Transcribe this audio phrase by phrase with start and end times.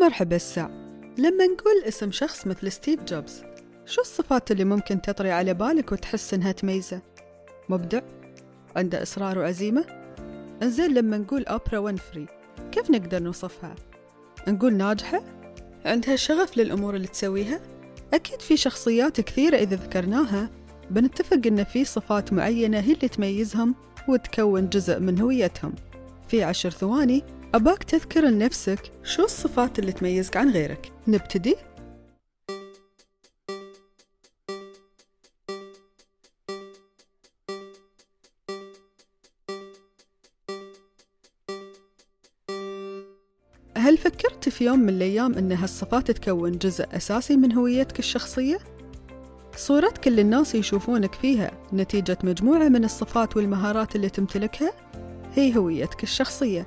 [0.00, 0.70] مرحبا الساع
[1.18, 3.42] لما نقول اسم شخص مثل ستيف جوبز
[3.86, 7.02] شو الصفات اللي ممكن تطري على بالك وتحس إنها تميزه؟
[7.68, 8.00] مبدع؟
[8.76, 9.84] عنده إصرار وعزيمة؟
[10.62, 12.26] إنزين لما نقول أوبرا وينفري
[12.72, 13.74] كيف نقدر نوصفها؟
[14.48, 15.24] نقول ناجحة؟
[15.84, 17.60] عندها شغف للأمور اللي تسويها؟
[18.14, 20.50] أكيد في شخصيات كثيرة إذا ذكرناها
[20.90, 23.74] بنتفق إن في صفات معينة هي اللي تميزهم
[24.08, 25.74] وتكون جزء من هويتهم
[26.28, 27.24] في عشر ثواني
[27.54, 31.56] أباك تذكر لنفسك شو الصفات اللي تميزك عن غيرك نبتدي؟
[43.76, 48.58] هل فكرت في يوم من الأيام أن هالصفات تكون جزء أساسي من هويتك الشخصية؟
[49.56, 54.72] صورتك اللي الناس يشوفونك فيها نتيجة مجموعة من الصفات والمهارات اللي تمتلكها
[55.34, 56.66] هي هويتك الشخصية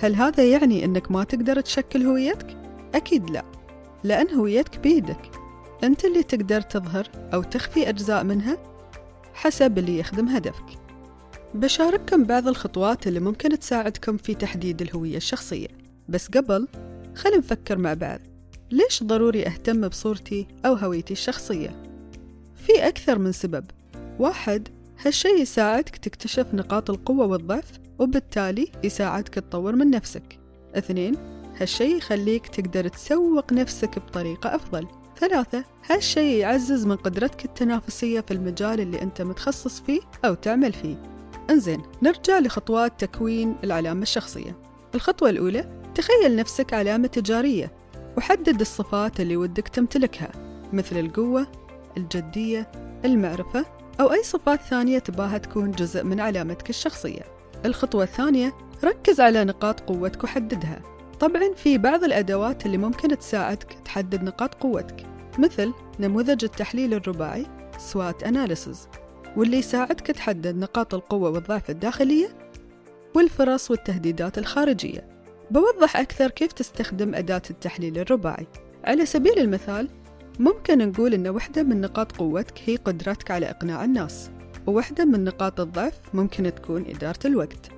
[0.00, 2.56] هل هذا يعني أنك ما تقدر تشكل هويتك؟
[2.94, 3.44] أكيد لا
[4.04, 5.30] لأن هويتك بيدك.
[5.84, 8.58] أنت اللي تقدر تظهر أو تخفي أجزاء منها
[9.34, 10.78] حسب اللي يخدم هدفك.
[11.54, 15.68] بشارككم بعض الخطوات اللي ممكن تساعدكم في تحديد الهوية الشخصية.
[16.08, 16.68] بس قبل
[17.14, 18.20] خلينا نفكر مع بعض.
[18.70, 21.82] ليش ضروري أهتم بصورتي أو هويتي الشخصية؟
[22.54, 23.64] في أكثر من سبب.
[24.18, 24.68] واحد
[25.06, 30.38] هالشي يساعدك تكتشف نقاط القوة والضعف وبالتالي يساعدك تطور من نفسك.
[30.74, 31.14] اثنين
[31.60, 34.86] هالشي يخليك تقدر تسوق نفسك بطريقة أفضل.
[35.18, 41.02] ثلاثة هالشي يعزز من قدرتك التنافسية في المجال اللي أنت متخصص فيه أو تعمل فيه.
[41.50, 44.56] انزين نرجع لخطوات تكوين العلامة الشخصية.
[44.94, 47.72] الخطوة الأولى تخيل نفسك علامة تجارية
[48.16, 50.32] وحدد الصفات اللي ودك تمتلكها
[50.72, 51.46] مثل القوة
[51.96, 52.70] الجدية
[53.04, 57.22] المعرفة أو أي صفات ثانية تباها تكون جزء من علامتك الشخصية.
[57.64, 58.54] الخطوة الثانية
[58.84, 60.82] ركز على نقاط قوتك وحددها.
[61.20, 65.06] طبعا في بعض الأدوات اللي ممكن تساعدك تحدد نقاط قوتك
[65.38, 67.46] مثل نموذج التحليل الرباعي
[67.92, 68.78] SWOT Analysis
[69.36, 72.28] واللي يساعدك تحدد نقاط القوة والضعف الداخلية
[73.14, 75.08] والفرص والتهديدات الخارجية.
[75.50, 78.46] بوضح أكثر كيف تستخدم أداة التحليل الرباعي.
[78.84, 79.88] على سبيل المثال
[80.38, 84.30] ممكن نقول إن واحدة من نقاط قوتك هي قدرتك على إقناع الناس
[84.66, 87.70] وواحدة من نقاط الضعف ممكن تكون إدارة الوقت.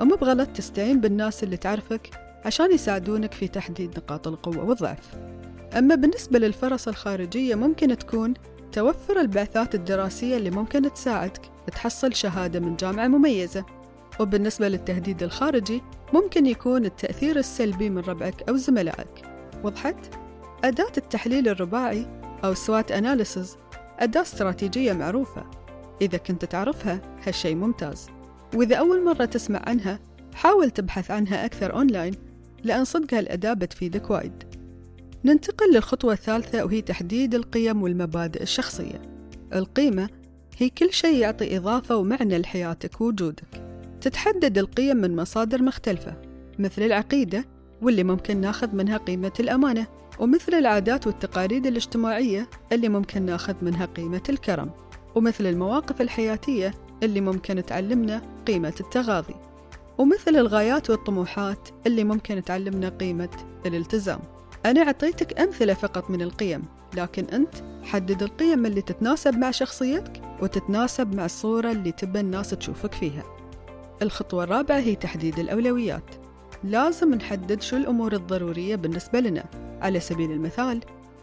[0.00, 2.10] ومو بغلط تستعين بالناس اللي تعرفك
[2.44, 5.14] عشان يساعدونك في تحديد نقاط القوة والضعف.
[5.78, 8.34] أما بالنسبة للفرص الخارجية ممكن تكون
[8.72, 11.42] توفر البعثات الدراسية اللي ممكن تساعدك
[11.72, 13.64] تحصل شهادة من جامعة مميزة.
[14.20, 19.22] وبالنسبة للتهديد الخارجي ممكن يكون التأثير السلبي من ربعك أو زملائك.
[19.64, 20.25] وضحت؟
[20.64, 22.06] أداة التحليل الرباعي
[22.44, 23.56] أو SWOT Analysis
[23.98, 25.44] أداة استراتيجية معروفة.
[26.00, 28.06] إذا كنت تعرفها هالشي ممتاز.
[28.54, 29.98] وإذا أول مرة تسمع عنها
[30.34, 32.14] حاول تبحث عنها أكثر أونلاين
[32.64, 34.42] لأن صدق هالأداة بتفيدك وايد.
[35.24, 39.02] ننتقل للخطوة الثالثة وهي تحديد القيم والمبادئ الشخصية.
[39.54, 40.08] القيمة
[40.58, 43.62] هي كل شيء يعطي إضافة ومعنى لحياتك ووجودك.
[44.00, 46.14] تتحدد القيم من مصادر مختلفة
[46.58, 47.44] مثل العقيدة
[47.82, 49.86] واللي ممكن ناخذ منها قيمة الأمانة.
[50.18, 54.70] ومثل العادات والتقاليد الاجتماعية اللي ممكن ناخذ منها قيمة الكرم
[55.14, 59.34] ومثل المواقف الحياتية اللي ممكن تعلمنا قيمة التغاضي
[59.98, 63.28] ومثل الغايات والطموحات اللي ممكن تعلمنا قيمة
[63.66, 64.20] الالتزام.
[64.66, 66.62] أنا أعطيتك أمثلة فقط من القيم
[66.96, 72.92] لكن أنت حدد القيم اللي تتناسب مع شخصيتك وتتناسب مع الصورة اللي تبى الناس تشوفك
[72.92, 73.22] فيها.
[74.02, 76.04] الخطوة الرابعة هي تحديد الأولويات.
[76.64, 79.44] لازم نحدد شو الأمور الضرورية بالنسبة لنا.
[79.82, 80.80] على سبيل المثال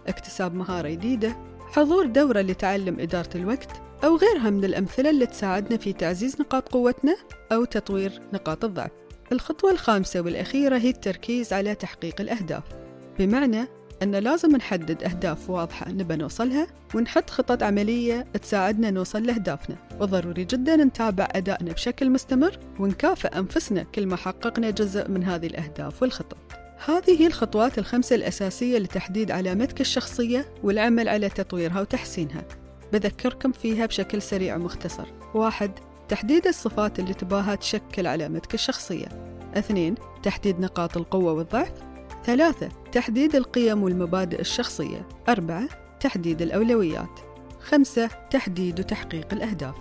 [0.07, 1.37] اكتساب مهارة جديدة
[1.71, 3.69] حضور دورة لتعلم إدارة الوقت
[4.03, 7.15] أو غيرها من الأمثلة اللي تساعدنا في تعزيز نقاط قوتنا
[7.51, 8.91] أو تطوير نقاط الضعف.
[9.31, 12.63] الخطوة الخامسة والأخيرة هي التركيز على تحقيق الأهداف.
[13.19, 13.67] بمعنى
[14.03, 19.75] أن لازم نحدد أهداف واضحة نبى نوصلها ونحط خطط عملية تساعدنا نوصل لأهدافنا.
[19.99, 26.01] وضروري جدا نتابع أدائنا بشكل مستمر ونكافئ أنفسنا كل ما حققنا جزء من هذه الأهداف
[26.01, 26.62] والخطط.
[26.85, 32.43] هذه هي الخطوات الخمسة الأساسية لتحديد علامتك الشخصية والعمل على تطويرها وتحسينها.
[32.93, 35.07] بذكركم فيها بشكل سريع ومختصر.
[35.33, 35.71] واحد
[36.09, 39.07] تحديد الصفات اللي تباها تشكل علامتك الشخصية.
[39.53, 41.71] اثنين تحديد نقاط القوة والضعف.
[42.25, 45.07] ثلاثة تحديد القيم والمبادئ الشخصية.
[45.29, 45.69] أربعة
[45.99, 47.19] تحديد الأولويات.
[47.61, 49.75] خمسة تحديد وتحقيق الأهداف.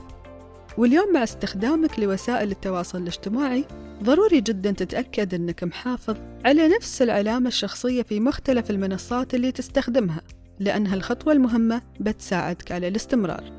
[0.79, 3.65] واليوم مع استخدامك لوسائل التواصل الاجتماعي
[4.03, 10.21] ضروري جدا تتأكد أنك محافظ على نفس العلامة الشخصية في مختلف المنصات اللي تستخدمها
[10.61, 13.53] لأن هالخطوة المهمة بتساعدك على الاستمرار.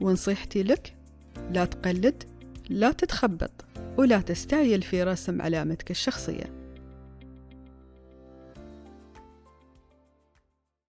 [0.00, 0.94] ونصيحتي لك
[1.50, 2.22] لا تقلد
[2.70, 3.50] لا تتخبط
[3.96, 6.57] ولا تستعجل في رسم علامتك الشخصية.